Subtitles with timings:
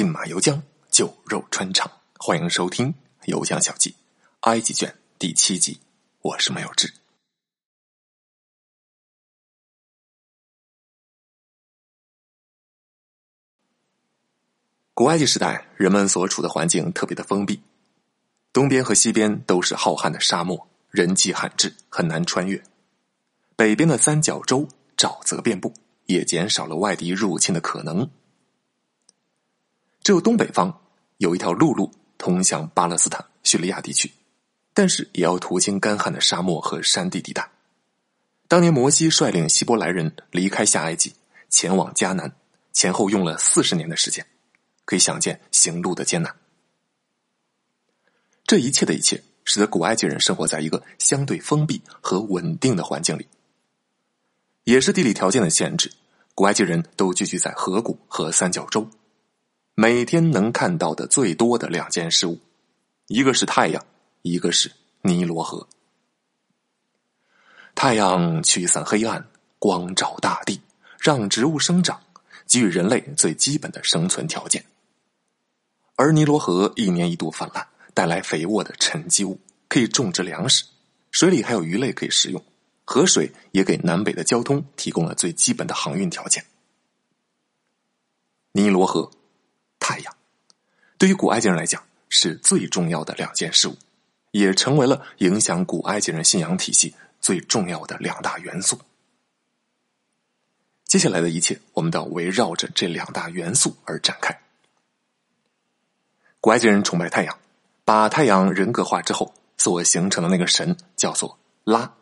[0.00, 1.92] 骏马游江，酒肉穿肠。
[2.16, 2.88] 欢迎收听
[3.26, 3.90] 《游江小记》
[4.48, 5.78] 埃及卷第七集。
[6.22, 6.94] 我是没有志。
[14.94, 17.62] 古埃及时代，人们所处的环境特别的封闭，
[18.54, 22.62] 东边和西边都是浩瀚的沙漠，人迹罕至，很难穿越。
[23.54, 25.74] 北边的三角洲沼泽遍布，
[26.06, 28.10] 也减少了外敌入侵的可能。
[30.02, 30.80] 只有东北方
[31.18, 34.10] 有一条陆路通向巴勒斯坦、叙利亚地区，
[34.74, 37.50] 但是也要途经干旱的沙漠和山地地带。
[38.48, 41.14] 当年摩西率领希伯来人离开下埃及，
[41.48, 42.32] 前往迦南，
[42.72, 44.26] 前后用了四十年的时间。
[44.86, 46.34] 可以想见行路的艰难，
[48.44, 53.28] 这一切的一切，使得古埃及人生活在一个相对封闭和稳定的环境里。
[54.64, 55.92] 也是地理条件的限制，
[56.34, 58.90] 古埃及人都聚居在河谷和三角洲，
[59.82, 62.38] 每天能看到的最多的两件事物，
[63.06, 63.82] 一个是太阳，
[64.20, 65.66] 一个是尼罗河。
[67.74, 69.26] 太阳驱散黑暗，
[69.58, 70.60] 光照大地，
[70.98, 71.98] 让植物生长，
[72.46, 74.62] 给予人类最基本的生存条件。
[75.96, 80.62] 而尼罗河一年一度泛滥，带来肥沃的沉积物，可以种植粮食，
[81.10, 82.44] 水里还有鱼类可以食用。
[82.84, 86.44] 河水也给南北的交通提供了最基本的航运条件。
[88.52, 89.10] 尼罗河、
[89.80, 90.14] 太阳，
[90.96, 93.76] 对于古埃及人来讲是最重要的两件事物，
[94.30, 98.78] 也成为了影响古埃及人信仰体系最重要的两大元素。
[100.84, 104.40] 接下来的一切，我们都要围绕着这两大元素而展开。
[106.40, 107.38] 古埃及人崇拜太阳，
[107.84, 111.94] 把太阳人格化之后所形成的那个神叫做拉。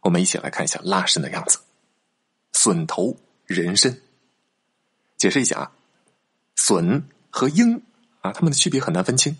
[0.00, 1.58] 我们一起来看一下拉神的样子：
[2.52, 4.02] 隼头人身。
[5.16, 5.72] 解释一下啊，
[6.64, 7.82] 隼和鹰
[8.20, 9.36] 啊，它们的区别很难分清。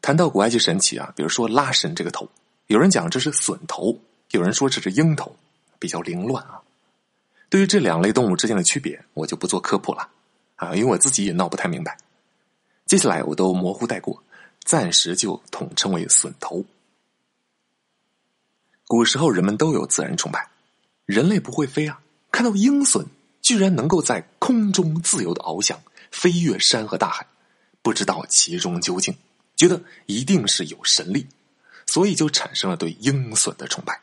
[0.00, 2.26] 谈到古埃及神奇啊，比如说拉神这个头，
[2.68, 3.98] 有人讲这是隼头，
[4.30, 5.36] 有人说这是鹰头，
[5.78, 6.62] 比较凌乱啊。
[7.50, 10.08] 对于这两类动物之间的区别，我就不做科普了
[10.56, 11.98] 啊，因为我自己也闹不太明白。
[12.86, 14.24] 接下来我都模糊带过，
[14.64, 16.64] 暂时就统称为隼头。
[18.86, 20.48] 古时候人们都有自然崇拜，
[21.04, 22.00] 人类不会飞啊，
[22.30, 23.04] 看到鹰隼
[23.42, 25.78] 居然能够在空中自由的翱翔，
[26.12, 27.26] 飞越山和大海，
[27.82, 29.16] 不知道其中究竟，
[29.56, 31.26] 觉得一定是有神力，
[31.86, 34.00] 所以就产生了对鹰隼的崇拜。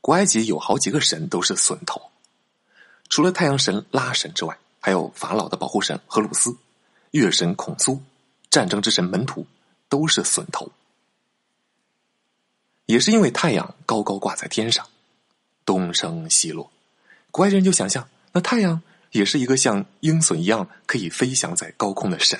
[0.00, 2.10] 古埃及有好几个神都是隼头，
[3.08, 6.56] 除了太阳神拉神之外，还有法老的保护神荷鲁斯。
[7.12, 8.02] 月神孔苏，
[8.48, 9.46] 战争之神门徒，
[9.90, 10.72] 都是隼头。
[12.86, 14.88] 也是因为太阳高高挂在天上，
[15.66, 16.70] 东升西落，
[17.30, 18.80] 古埃及人就想象那太阳
[19.12, 22.38] 也是一个像鹰隼一样可以飞翔在高空的神，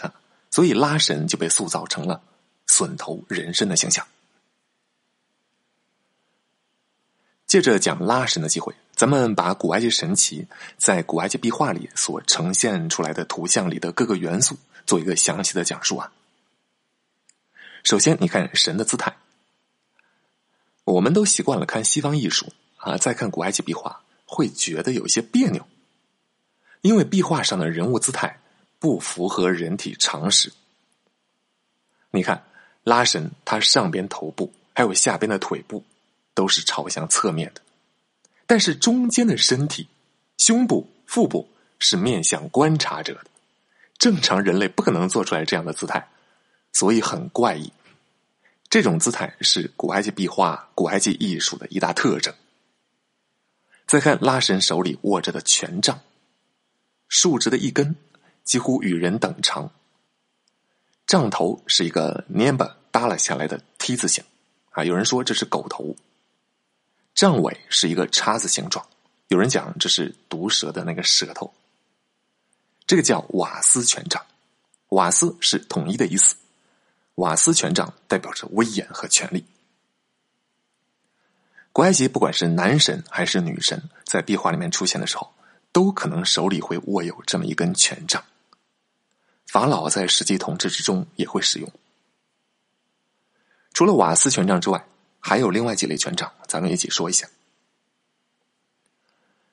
[0.51, 2.21] 所以拉神就被塑造成了
[2.67, 4.07] 隼头人身的形象。
[7.47, 8.75] 借着讲拉神的机会。
[8.95, 10.47] 咱们把古埃及神奇
[10.77, 14.57] 在古埃及壁画里所呈现出来的图像里的各个元素
[14.87, 16.13] 做一个详细的讲述啊。
[17.83, 19.17] 首先，你看神的姿态，
[20.85, 25.67] 我们都习惯了看西方艺术啊，再看古埃及壁画会觉得有些别扭，
[26.83, 28.39] 因为壁画上的人物姿态
[28.79, 30.53] 不符合人体常识。
[32.11, 32.45] 你看
[32.85, 35.83] 拉神，他上边头部还有下边的腿部
[36.35, 37.63] 都是朝向侧面的。
[38.47, 39.89] 但是中间的身体、
[40.37, 41.49] 胸部、腹部
[41.79, 43.27] 是面向观察者的，
[43.97, 46.07] 正常人类不可能做出来这样的姿态，
[46.73, 47.73] 所以很怪异。
[48.69, 52.35] 这种姿态是古埃及壁画、古埃及艺术的一大特征。
[53.87, 56.01] 再看拉神手里握着的权杖，
[57.13, 57.95] 竖直的一根，
[58.43, 59.71] 几乎与人等长。
[61.07, 64.25] 杖头是一个蔫巴耷拉下来的 T 字形，
[64.71, 65.95] 啊，有人说这是狗头。
[67.15, 68.89] 杖尾是一个叉子形状，
[69.29, 71.53] 有人讲这是毒蛇的那个舌头。
[72.87, 74.25] 这个叫瓦斯权杖，
[74.89, 76.35] 瓦斯是统一的意思，
[77.17, 79.45] 瓦斯权杖代表着威严和权力。
[81.73, 85.31] 古埃及不管是男神还是女神，在壁画里面出现的时候，
[85.73, 88.23] 都可能手里会握有这么一根权杖。
[89.47, 91.73] 法老在实际统治之中也会使用。
[93.73, 94.85] 除了瓦斯权杖之外。
[95.25, 97.29] 还有另外几类权杖，咱们一起说一下。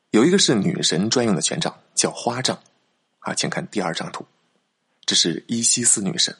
[0.10, 2.60] 有一个是女神专用的权杖，叫花杖。
[3.19, 4.25] 啊，请看第二张图，
[5.06, 6.36] 这是伊西斯女神。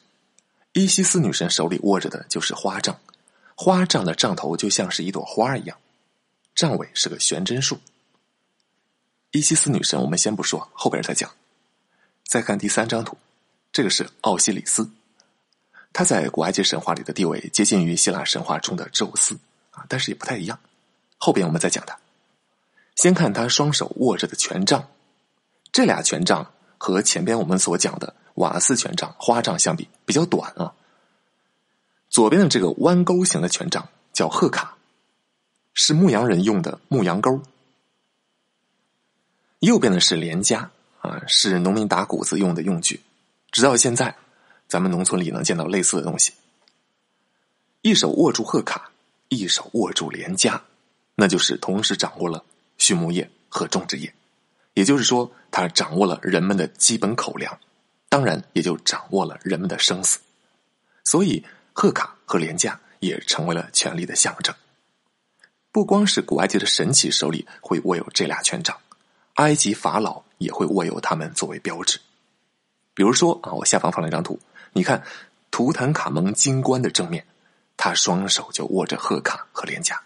[0.74, 3.00] 伊西斯女神手里握着的就是花杖，
[3.54, 5.78] 花杖的杖头就像是一朵花一样，
[6.56, 7.80] 杖尾是个悬针树。
[9.32, 11.30] 伊西斯女神，我们先不说，后边再讲。
[12.26, 13.16] 再看第三张图，
[13.72, 14.90] 这个是奥西里斯，
[15.94, 19.38] 他在古埃及神话里的地位接近于希腊神话中的宙斯
[19.72, 20.60] 啊，但是也不太一样。
[21.18, 21.98] 后边我们再讲他。
[22.96, 24.90] 先看他双手握着的权杖，
[25.72, 30.74] 这俩权杖和前边我们所讲的瓦斯权杖、花杖相比比较短啊。
[32.10, 34.76] 左边的这个弯钩形的权杖叫贺卡，
[35.76, 37.40] 是牧羊人用的牧羊钩。
[39.60, 40.68] 右边的是连枷
[41.02, 43.02] 啊，是农民打谷子用的用具。
[43.52, 44.16] 直到现在，
[44.68, 46.32] 咱们农村里能见到类似的东西。
[47.82, 48.92] 一手握住贺卡，
[49.30, 50.60] 一手握住连枷，
[51.16, 52.44] 那就是同时掌握了。
[52.78, 54.14] 畜牧业和种植业，
[54.74, 57.60] 也就是说，他掌握了人们的基本口粮，
[58.08, 60.20] 当然也就掌握了人们的生死。
[61.04, 64.56] 所以，贺卡和廉价也成为了权力的象征。
[65.74, 68.78] 不光是古埃及的神祇手里会握有这俩权杖，
[69.40, 71.98] 埃及法老也会握有它们作为标志。
[72.94, 74.38] 比如说啊，我下方放了一张图，
[74.74, 75.02] 你看
[75.50, 77.26] 图坦卡蒙金冠的正面，
[77.78, 80.04] 他双手就握着贺卡和脸颊。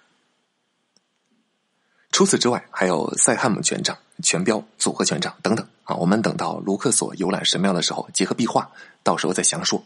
[2.11, 5.95] 除此之外，还有塞汉姆权杖、权标、组合权杖等等啊。
[5.95, 8.69] 我们等到卢克索游览神庙的时候，结合壁画，
[9.01, 9.83] 到时候再详说。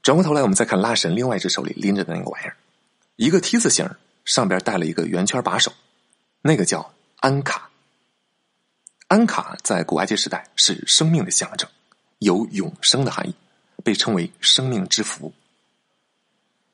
[0.00, 2.56] 转过头来，我们再看拉神另外一只手里拎着的那个玩意儿，
[3.16, 3.90] 一个梯子形，
[4.26, 5.72] 上边带了一个圆圈把手，
[6.42, 7.70] 那个叫安卡。
[9.08, 11.66] 安卡在古埃及时代是生命的象征，
[12.18, 13.34] 有永生的含义，
[13.82, 15.32] 被称为生命之符。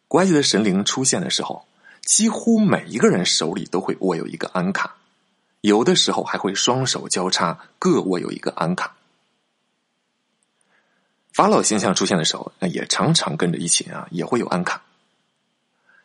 [0.08, 1.64] 古埃及的神灵出现的时候。
[2.04, 4.96] 几乎每一个人手里都会握有一个安卡，
[5.60, 8.96] 有的时候还会双手交叉各握有一个安卡。
[11.32, 14.82] 法老形象出现的时候，那也常常跟着一起啊，也会有安卡。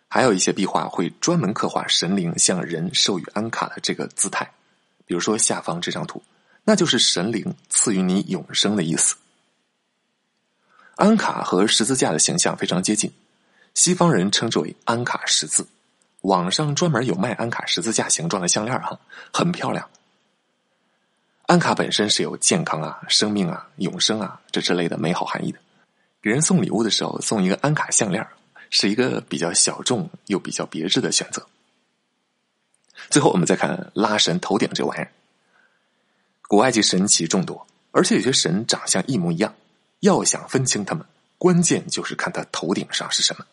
[0.08, 4.52] 还有一些壁画会专门刻画神灵向人授予安卡的这个姿态，
[5.06, 6.24] 比如说下方这张图，
[6.64, 9.16] 那就是神灵赐予你永生的意思。
[10.96, 13.12] 安卡和十字架的形象非常接近，
[13.74, 15.68] 西方人称之为安卡十字。
[16.22, 19.00] 网上专门有卖安卡十字架形状的项链哈，
[19.32, 19.88] 很漂亮。
[21.44, 25.60] 安卡本身是有健康啊、生命啊、永生啊这之类的美好含义的。
[26.22, 28.28] 给人送礼物的时候送一个安卡项链，
[28.70, 31.48] 是一个比较小众又比较别致的选择。
[33.10, 35.12] 最后，我们再看拉神头顶这玩意儿。
[36.48, 39.56] 古埃及神奇众多，而且有些神长相一模一样。
[40.02, 41.06] 要想分清他们，
[41.38, 43.46] 关键就是看他头顶上是什么。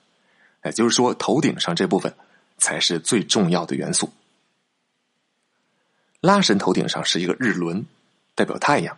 [0.65, 2.15] 也就是说，头顶上这部分。
[2.57, 4.13] 才是最重要的元素。
[6.21, 7.85] 拉神头顶上是一个日轮，
[8.37, 8.97] 代表太阳，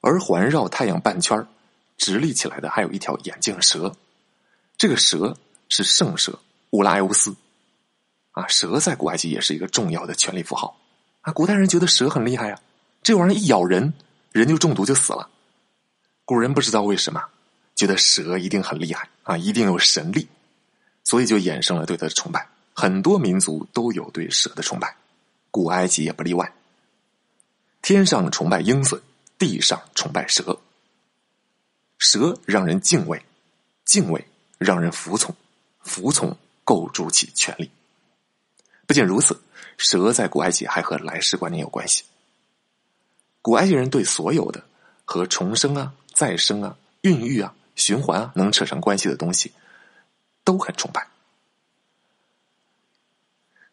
[0.00, 1.46] 而环绕太阳半圈
[1.96, 3.94] 直立起来的还有一条眼镜蛇。
[4.82, 5.36] 这个蛇
[5.68, 6.40] 是圣蛇
[6.70, 7.36] 乌拉埃乌斯。
[8.32, 10.76] 啊，蛇在古埃及也是一个重要的权力符号。
[11.20, 12.60] 啊，古代人觉得蛇很厉害啊，
[13.00, 13.94] 这玩意儿一咬人，
[14.32, 15.30] 人就中毒就死了。
[16.24, 17.22] 古人不知道为什么
[17.76, 20.26] 觉得蛇一定很厉害啊，一定有神力，
[21.04, 22.48] 所以就衍生了对它的崇拜。
[22.74, 24.96] 很多民族都有对蛇的崇拜，
[25.52, 26.52] 古埃及也不例外。
[27.82, 29.00] 天上崇拜鹰隼，
[29.38, 30.58] 地上崇拜蛇。
[31.98, 33.24] 蛇让人敬畏，
[33.84, 34.26] 敬畏
[34.62, 35.34] 让人服从，
[35.80, 37.70] 服从构筑起权力。
[38.86, 39.40] 不仅如此，
[39.78, 42.04] 蛇在古埃及还和来世观念有关系。
[43.40, 44.62] 古埃及人对所有的
[45.04, 49.52] 和重生啊、再生啊、孕育啊、循环啊能扯上关系的东西，
[50.44, 51.08] 都很崇拜。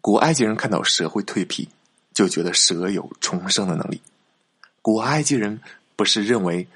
[0.02, 1.70] 古埃及人看到蛇会蜕皮，
[2.14, 4.02] 就觉得蛇有重生的能力。
[4.82, 5.62] 古埃及人
[5.96, 6.68] 不是认为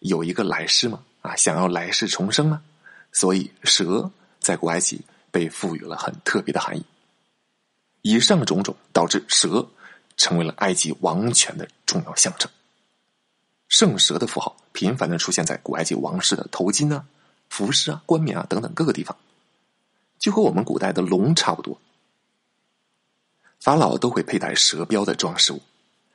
[0.00, 1.04] 有一个来世吗？
[1.22, 2.62] 啊，想要来世重生吗？
[3.12, 5.00] 所以蛇在古埃及
[5.30, 6.84] 被赋予了很特别的含义。
[8.00, 9.68] 以上种种导致蛇
[10.16, 12.50] 成为了埃及王权的重要象征。
[13.68, 17.06] 圣蛇的符号频繁的出现在古埃及王室的头巾啊、
[17.48, 19.16] 服饰啊、冠冕啊等等各个地方，
[20.18, 21.80] 就和我们古代的龙差不多。
[23.60, 25.62] 法老都会佩戴蛇标的装饰物，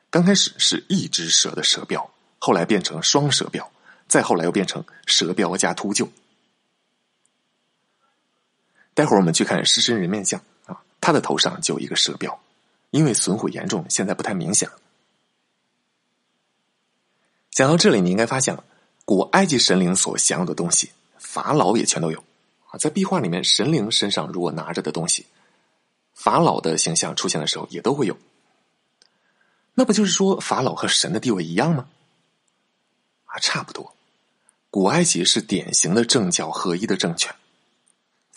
[0.10, 3.72] 刚开始是一只蛇的蛇标，后来变成双蛇标，
[4.08, 6.10] 再后来又变成蛇标加秃鹫。
[8.98, 12.40] 待会儿我们去看狮身人面像啊，他的头上就有一个蛇标，
[12.90, 14.76] 因为损毁严重，现在不太明显了。
[17.52, 18.64] 讲到这里，你应该发现了，
[19.06, 20.90] 古埃及神灵所享有的东西，
[21.20, 22.18] 法老也全都有
[22.72, 22.80] 啊。
[22.80, 25.28] 在壁画里面，神灵身上如果拿着的东西。
[26.16, 28.18] 法老的形象出现的时候，也都会有。
[29.76, 31.88] 那不就是说，法老和神的地位一样吗？
[33.26, 33.94] 啊，差不多。
[34.72, 37.36] 古埃及是典型的政教合一的政权，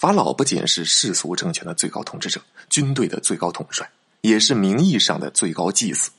[0.01, 2.41] 法老不仅是世俗政权的最高统治者，
[2.71, 3.87] 军队的最高统帅，
[4.23, 6.11] 也是名义上的最高祭司。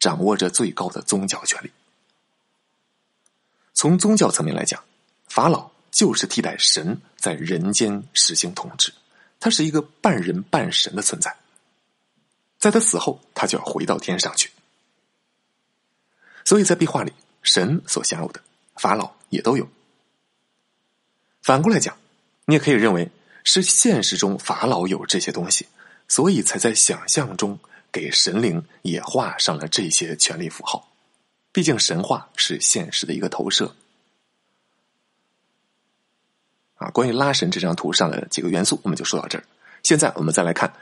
[0.00, 1.70] 掌握着最高的宗教权力。
[3.74, 4.82] 从宗教层面来讲，
[5.28, 8.94] 法老就是替代神在人间实行统治，
[9.38, 11.36] 他是一个半人半神的存在。
[12.58, 14.50] 在他死后，他就要回到天上去。
[16.46, 18.40] 所以在壁画里，神所享有的，
[18.76, 19.68] 法老也都有。
[21.42, 21.94] 反过来讲，
[22.52, 23.10] 你也可以认为
[23.44, 25.66] 是现实中法老有这些东西，
[26.06, 27.58] 所以才在想象中
[27.90, 30.92] 给神灵也画上了这些权力符号。
[31.50, 33.74] 毕竟神话是现实的一个投射。
[36.74, 39.44] 啊，关于拉神这张图上的几个元素，我们就说到这儿。
[39.82, 40.74] 现在我们再来看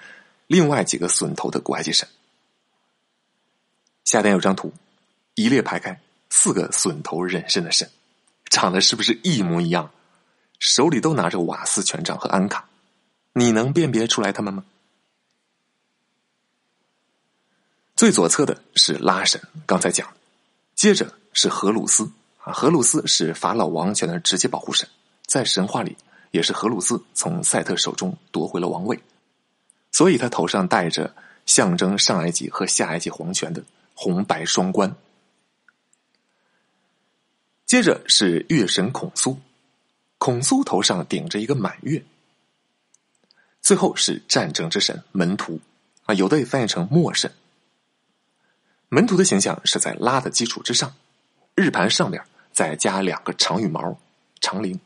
[0.49, 2.09] 另外几个笋头的古埃及神。
[4.05, 4.75] 下边有张图。
[5.37, 6.01] 一列排开，
[6.31, 7.89] 四个笋头人身的神，
[8.47, 9.93] 长得是不是一模一样？
[10.61, 12.69] 手里都拿着瓦斯权杖和安卡，
[13.33, 14.65] 你能辨别出来他们吗？
[17.97, 20.07] 最左侧的是拉神，刚才讲，
[20.75, 22.13] 接着是荷鲁斯
[22.45, 24.89] 啊，荷鲁斯是法老王权的直接保护神，
[25.27, 25.97] 在神话里
[26.31, 29.03] 也是荷鲁斯从赛特手中夺回了王位，
[29.93, 31.15] 所以他头上戴着
[31.47, 33.65] 象征上埃及和下埃及皇权的
[33.95, 34.95] 红白双冠。
[37.65, 39.39] 接着是月神孔苏，
[40.21, 42.05] 孔苏头上顶着一个满月。
[43.63, 45.61] 最后是战争之神门徒，
[46.05, 47.33] 啊，有的也翻译成墨神。
[48.91, 50.95] 门徒的形象是在拉的基础之上，
[51.55, 52.23] 日盘上面
[52.53, 53.99] 再加两个长羽毛
[54.43, 54.79] 长翎。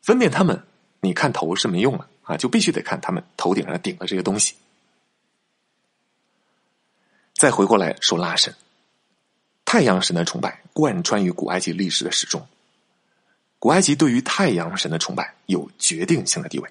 [0.00, 0.64] 分辨他们，
[1.02, 4.54] 你看头是没用了啊，就必须得看他们头顶上顶的这个东西。
[7.34, 8.54] 再回过来说拉神。
[9.66, 12.46] 太阳神的崇拜贯穿于古埃及历史的始终。
[13.62, 16.68] 古埃及对于太阳神的崇拜有决定性的地位。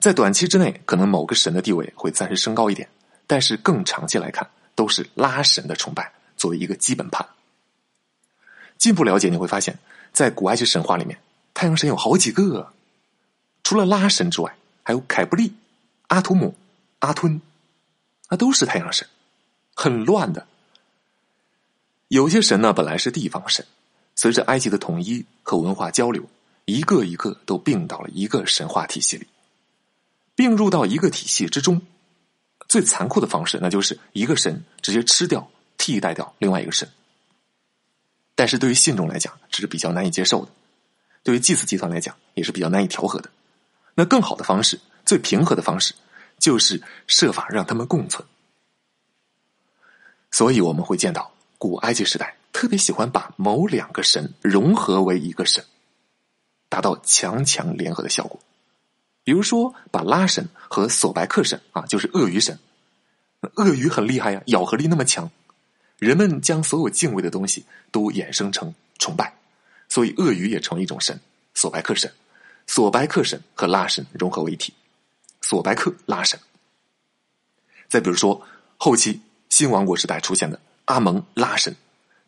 [0.00, 2.88] 在短期之内，可能某个神的地位会暂时升高一点，
[3.28, 7.24] 但是更长期来看，都是拉神的崇拜作为一个基本盘。
[8.76, 9.78] 进一步了解，你会发现
[10.12, 11.16] 在古埃及神话里面，
[11.54, 12.72] 太阳神有好几个，
[13.62, 15.54] 除了拉神之外，还有凯布利、
[16.08, 16.56] 阿图姆、
[16.98, 17.40] 阿吞，
[18.30, 19.06] 那都是太阳神，
[19.76, 20.48] 很乱的。
[22.08, 23.64] 有些神呢，本来是地方神，
[24.16, 26.24] 随着埃及的统一和文化交流，
[26.64, 29.26] 一个一个都并到了一个神话体系里，
[30.34, 31.82] 并入到一个体系之中。
[32.68, 36.88] 最残酷的方式，那就是一个神直接吃掉、替代掉另外一个神。
[38.34, 40.50] 但是对于信众来讲，这是比较难以接受的；
[41.22, 43.30] 对于祭祀集团来讲，也是比较难以调和的。
[43.94, 45.94] 那更好的方式，最平和的方式，
[46.38, 48.26] 就是设法让他们共存。
[50.30, 51.32] 所以我们会见到。
[51.56, 55.64] 古埃及时代特别喜欢把某两个神融合为一个神，
[56.68, 58.38] 达到强强联合的效果。
[59.24, 62.56] 比如说，把拉神和索白克神啊，就是鳄鱼神，
[63.56, 65.28] 鳄鱼很厉害呀，咬合力那么强，
[65.98, 69.34] 人们将所有敬畏的东西都衍生成崇拜，
[69.88, 71.20] 所以鳄鱼也成为一种神。
[71.54, 72.12] 索白克神，
[72.68, 74.72] 索白克神和拉神融合为一体，
[75.40, 76.38] 索白克拉神。
[77.88, 78.46] 再比如说，
[78.76, 80.60] 后期新王国时代出现的。
[80.86, 81.74] 阿蒙拉神，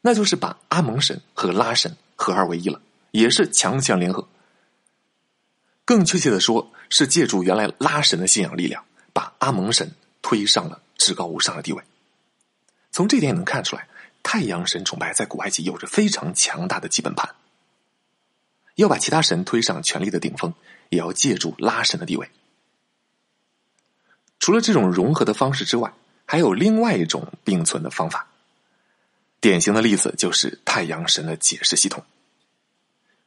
[0.06, 4.28] 那就是把阿蒙神和拉神合二为一了，也是强强联合。
[5.84, 9.90] 更确切的说，是借助原来拉神的信仰力量，把阿蒙神
[10.22, 11.82] 推上了至高无上的地位。
[12.92, 13.88] 从这点也能看出来，
[14.22, 17.34] 太阳神崇拜在古埃及有着非常强大的基本盘。
[18.76, 20.54] 要把其他神推上权力的顶峰，
[20.90, 22.30] 也要借助拉神的地位。
[24.38, 25.92] 除了这种融合的方式之外，
[26.26, 28.28] 还有另外一种并存的方法。
[29.40, 32.04] 典型的例子就是太阳神的解释系统，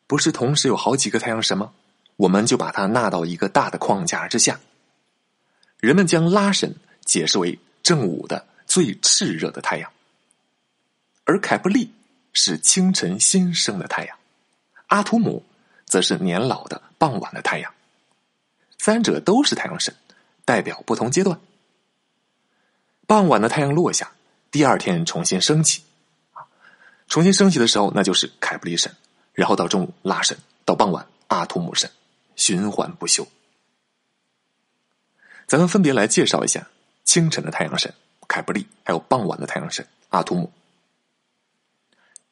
[0.07, 1.71] 不是同时有好几个太阳神吗？
[2.17, 4.59] 我们就把它纳到一个大的框架之下。
[5.79, 6.75] 人们将拉神
[7.05, 9.89] 解释为正午的最炽热的太阳，
[11.23, 11.93] 而凯布利
[12.33, 14.17] 是清晨新生的太阳，
[14.87, 15.45] 阿图姆
[15.85, 17.73] 则是年老的傍晚的太阳。
[18.77, 19.95] 三者都是太阳神，
[20.43, 21.39] 代表不同阶段。
[23.07, 24.11] 傍晚的太阳落下，
[24.51, 25.83] 第二天重新升起。
[27.09, 28.95] 重新升起的时候，那就是凯布利神，
[29.33, 31.89] 然后到中午拉神，到傍晚阿图姆神，
[32.35, 33.27] 循环不休。
[35.47, 36.67] 咱们分别来介绍一下
[37.03, 37.91] 清晨的太阳神
[38.27, 40.51] 凯布利，还有傍晚的太阳神阿图姆。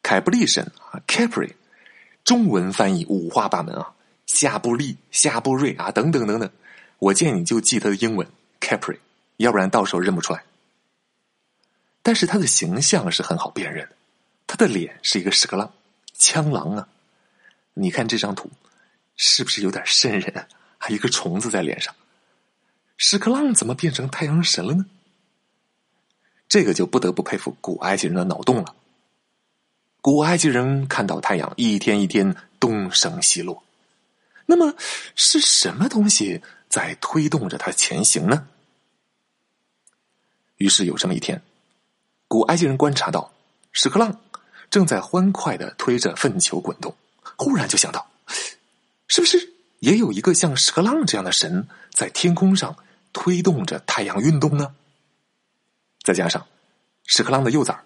[0.04, 1.56] 凯布利神啊，Capri，
[2.24, 3.94] 中文翻译五花八门啊，
[4.28, 6.50] 夏布利、夏布瑞啊，等等等等。
[7.00, 8.28] 我建议你就记他的英文
[8.62, 9.00] Capri，
[9.38, 10.44] 要不然到时候认不出来。
[12.04, 13.96] 但是他的形象是很好辨认的。
[14.48, 15.72] 他的脸是一个屎壳郎，
[16.18, 16.88] 枪狼啊！
[17.74, 18.50] 你看这张图，
[19.18, 20.48] 是不是有点瘆人？
[20.80, 21.94] 还一个虫子在脸上，
[22.98, 24.86] 屎壳郎怎么变成太阳神了呢？
[26.48, 28.74] 这个就不得不佩服古埃及人的脑洞了。
[30.02, 33.64] 古埃及人看到太阳一天一天东升西落，
[34.46, 34.74] 那么
[35.16, 38.48] 是什么东西在推动着它前行呢？
[40.56, 41.42] 于是有这么一天，
[42.28, 43.34] 古埃及人观察到
[43.74, 44.22] 屎壳郎
[44.70, 46.96] 正在欢快的推着粪球滚动，
[47.36, 48.10] 忽然就想到，
[49.08, 52.76] 是不是也有一个像屎壳郎这样的神在天空上
[53.14, 54.76] 推动着太阳运动呢？
[56.04, 56.46] 再加上
[57.06, 57.78] 屎壳郎的幼崽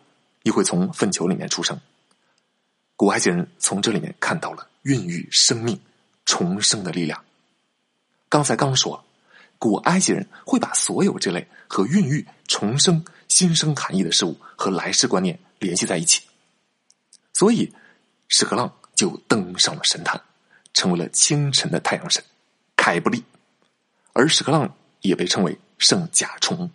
[0.43, 1.79] 也会从粪球里面出生。
[2.95, 5.79] 古埃及人从这里面看到了孕育生命、
[6.25, 7.23] 重生的力量。
[8.29, 9.03] 刚才刚说，
[9.57, 16.21] 古埃及人会把所有这类和孕育、重生、新生含义的事物和来世观念联系在一起，
[17.41, 17.73] 所以
[18.27, 20.21] 屎壳郎就登上了神坛，
[20.75, 22.23] 成为了清晨的太阳神
[22.75, 23.23] 凯布利，
[24.13, 26.69] 而屎壳郎也被称为圣甲虫。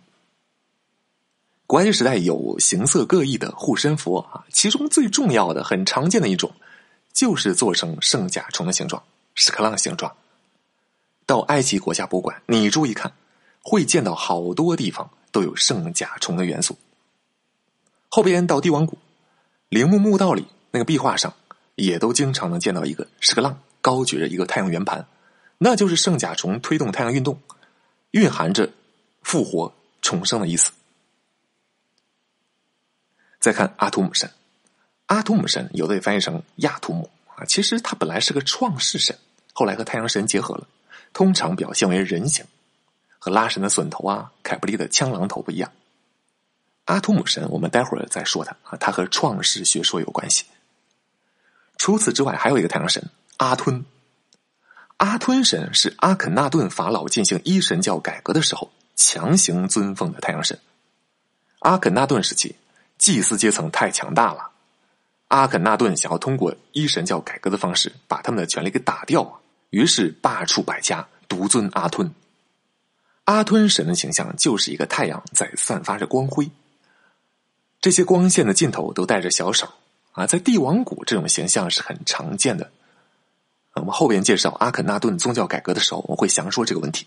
[1.65, 6.51] 古埃及时代有形色各异的护身符啊，其中最重要的、很常见的一种，
[7.13, 9.01] 就是做成圣甲虫的形状，
[9.35, 10.13] 屎壳郎形状。
[11.25, 13.13] 到埃及国家博物馆，你注意看，
[13.63, 16.77] 会见到好多地方都有圣甲虫的元素。
[18.09, 18.97] 后边到帝王谷，
[19.69, 20.45] 陵墓墓道里
[20.77, 21.33] 那个壁画上，
[21.73, 25.07] 也都经常能见到一个是个浪高举着一个太阳圆盘，
[25.57, 27.41] 那就是圣甲虫推动太阳运动，
[28.11, 28.69] 蕴含着
[29.23, 30.71] 复活重生的意思。
[33.39, 34.29] 再看阿图姆神，
[35.07, 39.17] 阿图姆神有的也翻译成亚图姆啊，其实他本来是个创世神，
[39.53, 40.67] 后来和太阳神结合了，
[41.11, 42.45] 通常表现为人形，
[43.17, 45.71] 和拉神的隼头啊、凯布利的枪狼头不一样。
[46.85, 50.45] 阿图姆神我们待会儿再说他啊，他和创世学说有关系。
[51.77, 53.85] 除此之外，还有一个太阳神阿吞，
[54.97, 60.59] 阿吞神是阿肯纳顿法老进行一神教改革的时候强行尊奉的太阳神。
[61.59, 62.55] 阿肯纳顿时期。
[62.99, 64.49] 祭司阶层太强大了，
[65.27, 72.11] 阿肯纳顿想要通过一神教改革的方式把他们的权力给打掉，于是罢黜百家，独尊阿吞。
[73.25, 76.49] 阿吞神的形象就是一个太阳在散发着光辉，
[77.79, 79.71] 这些光线的尽头都带着小手
[80.17, 82.71] 啊，在帝王谷这种形象是很常见的。
[83.73, 87.05] 我们后边介绍阿肯纳顿宗教改革的时候，我会详说这个问题。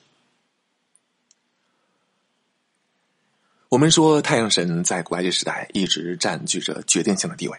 [3.69, 7.59] 我们说太阳神在古埃及时代一直占据着决定性的地位。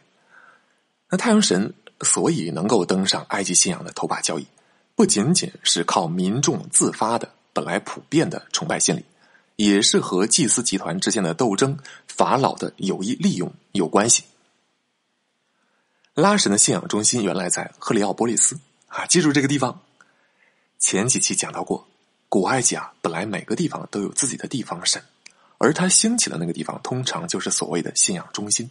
[1.10, 4.48] 那太阳神所以能够登上埃及信仰的头把交椅，
[4.96, 9.04] 不仅仅是靠民众自发的本来普遍的崇拜心理，
[9.58, 14.24] 也是和祭司集团之间的斗争、法老的有意利用有关系。
[16.14, 19.82] 拉神的信仰中心原来在赫里奥波利斯啊，记住这个地方。
[20.78, 21.88] 前几期讲到过，
[22.28, 25.02] 古埃及啊，本来每个地方都有自己的地方神。
[25.58, 28.70] 而它兴起的那个地方，通常就是所谓的信仰中心。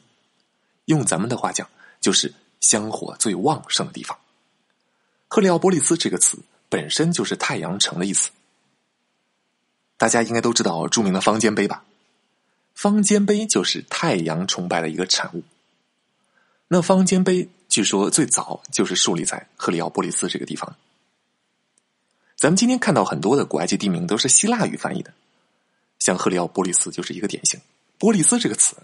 [0.84, 1.66] 用咱们的话讲，
[1.98, 4.18] 就是香火最旺盛的地方。
[5.28, 8.30] 赫里奥波利斯这个词本身就是太阳城的意思。
[9.96, 11.84] 大家应该都知道著名的方尖碑吧？
[12.74, 15.42] 方尖碑就是太阳崇拜的一个产物。
[16.72, 20.76] 那方尖碑据说最早就是树立在赫里奥波利斯这个地方。
[22.36, 25.12] 咱们今天看到很多的古埃及地名都是希腊语翻译的。
[25.98, 27.60] 像赫里奥波利斯就是一个典型。
[27.98, 28.76] 波利斯这个词，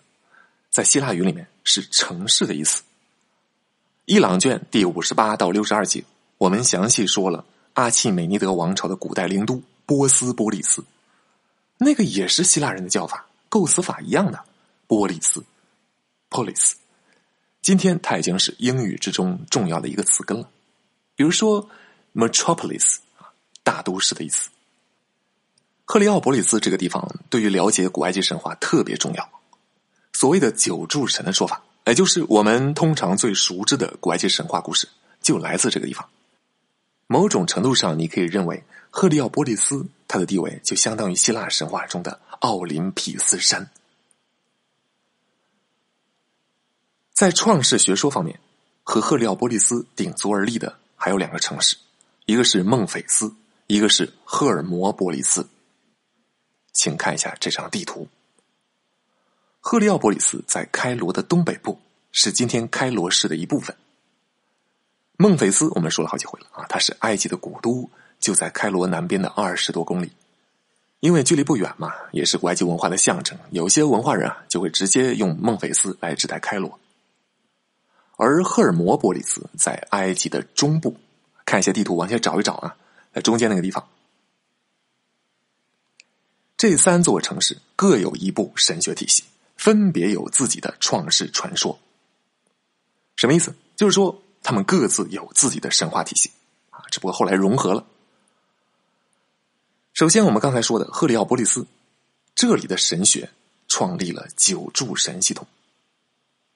[0.69, 2.83] 在希腊语里面是城市的意思。
[4.07, 6.03] 伊朗卷第五十八到六十二节，
[6.39, 7.45] 我们详细说了
[7.75, 10.85] 阿契美尼德王朝的古代灵都波斯波利斯，
[11.79, 14.45] 那个也是希腊人的叫法，构思法一样的
[14.89, 15.45] 波利斯
[16.29, 16.73] （polis）。
[17.67, 20.49] 今天它已经是英语之中重要的一个词根了。
[21.17, 21.69] 比如说
[22.15, 24.51] metropolis 啊，大都市的意思。
[25.85, 29.29] 赫里奥波利斯这个地方对于了解古埃及神话特别重要。
[30.13, 34.87] 所谓的九柱神的说法，也就是我们通常最熟知的古埃及神话故事，
[35.21, 36.09] 就来自这个地方。
[37.09, 43.69] 某种程度上，你可以认为赫里奥波利斯它的地位就相当于希腊神话中的奥林匹斯山。
[47.17, 48.39] 在创世学说方面，
[48.83, 51.75] 和赫里奥波利斯鼎足而立的还有两个城市，
[52.27, 53.35] 一个是孟菲斯，
[53.69, 55.49] 一个是赫尔摩波利斯。
[56.75, 58.07] 请看一下这张地图。
[59.61, 61.81] 赫里奥波利斯在开罗的东北部，
[62.13, 63.75] 是今天开罗市的一部分。
[65.17, 67.89] 孟菲斯我们说了好几回了啊，它是埃及的古都，
[68.21, 70.13] 就在开罗南边的二十多公里。
[71.01, 73.39] 因为距离不远嘛，也是古埃及文化的象征。
[73.53, 76.79] 有些文化人啊，就会直接用孟菲斯来指代开罗。
[78.17, 80.99] 而赫尔摩波利斯在埃及的中部，
[81.45, 82.77] 看一下地图，往下找一找啊，
[83.13, 83.87] 在中间那个地方。
[86.57, 89.23] 这三座城市各有一部神学体系，
[89.57, 91.79] 分别有自己的创世传说。
[93.17, 93.55] 什么意思？
[93.77, 96.31] 就是说，他们各自有自己的神话体系
[96.71, 97.87] 啊，只不过后来融合了。
[99.93, 101.67] 首先，我们刚才说的赫里奥波利斯，
[102.35, 103.31] 这里的神学
[103.69, 105.47] 创立了九柱神系统。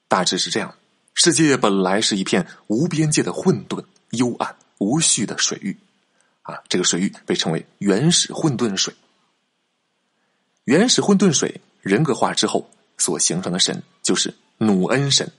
[0.08, 0.74] 大致是这样：
[1.22, 5.76] 世界本来是一片无边界的混沌、幽暗、无序的水域，
[6.40, 8.94] 啊，这个水域被称为原始混沌水。
[10.64, 15.30] 原始混沌水人格化之后所形成的神，就是努恩神。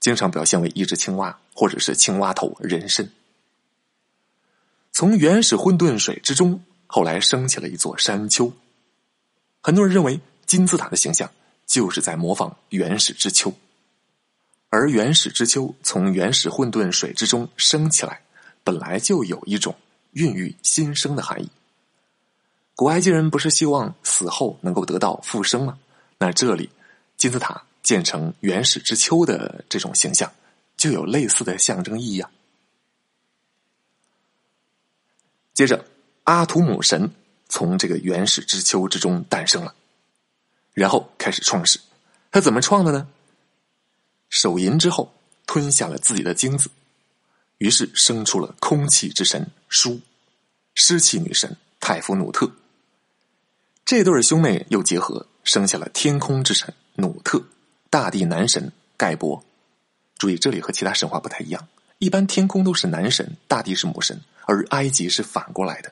[0.00, 3.10] 经常表现为一只青蛙，或者是青蛙头人身。
[4.92, 8.52] 从原始混沌水之中，后来升起了一座山丘。
[9.62, 11.30] 很多人认为金字塔的形象
[11.64, 13.50] 就是在模仿原始之丘，
[14.68, 18.22] 而原始之丘从原始混沌水之中升起来，
[18.64, 19.74] 本来就有一种
[20.12, 21.50] 孕育新生的含义。
[22.74, 25.78] 古埃及人不是希望死后能够得到复生吗？
[26.18, 26.70] 那这里
[27.16, 27.62] 金字塔。
[27.80, 30.30] 建成原始之丘的这种形象，
[30.76, 32.30] 就有类似的象征意义啊。
[35.54, 35.86] 接着，
[36.24, 37.10] 阿图姆神
[37.48, 39.74] 从这个原始之丘之中诞生了，
[40.74, 41.80] 然后开始创世。
[42.30, 43.08] 他怎么创的呢？
[44.28, 45.14] 手淫之后
[45.46, 46.70] 吞下了自己的精子，
[47.58, 50.00] 于是生出了空气之神舒，
[50.74, 52.50] 湿气女神泰夫努特。
[53.84, 57.42] 这对兄妹又结合，生下了天空之神努特。
[57.90, 59.42] 大地男神盖博，
[60.18, 61.68] 注意这里和其他神话不太一样。
[61.96, 65.90] 一般天空都是男神，大地是母神，而埃及是反过来的。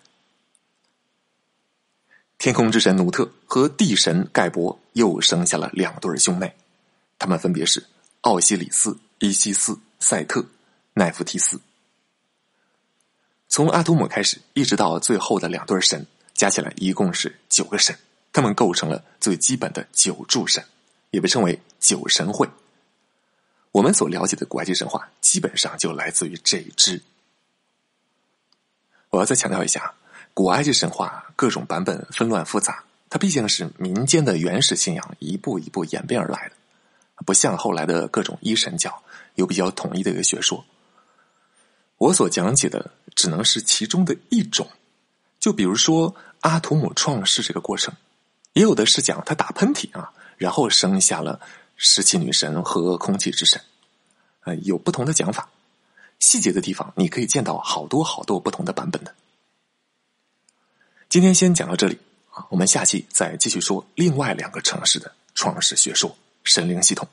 [2.37, 6.55] 天空之神努特和地神盖博又生下了两对兄妹，
[7.18, 7.87] 他们分别是
[8.27, 10.45] 奥西里斯、伊西斯、赛特、
[10.95, 11.61] 奈芙提斯。
[13.47, 17.97] 从阿图姆开始，一直到最后的两对神，加起来一共是九个神，
[18.33, 20.65] 他们构成了最基本的九柱神。
[21.12, 22.51] 也被称为九神会。
[23.71, 27.01] 我们所了解的古埃及神话，基本上就来自于这一支。
[29.11, 29.95] 我要再强调一下，
[30.35, 36.56] 古埃及神话各种版本纷乱复杂，它毕竟是民间的原始信仰一步一步演变而来的，
[37.24, 39.02] 不像后来的各种一神教
[39.35, 40.64] 有比较统一的一个学说。
[41.98, 44.68] 我所讲解的只能是其中的一种，
[45.40, 47.94] 就比如说阿图姆创世这个过程，
[48.52, 50.12] 也有的是讲他打喷嚏啊。
[50.37, 51.40] 然后生下了
[51.79, 53.59] 湿气女神和空气之神，
[54.44, 55.48] 呃，有不同的讲法，
[56.18, 59.14] 细节的地方你可以见到好多好多不同的版本的。
[61.09, 61.98] 今天先讲到这里
[62.33, 66.14] 啊，我们下期再继续说另外两个城市的创世学说——
[66.46, 67.06] 神灵系统。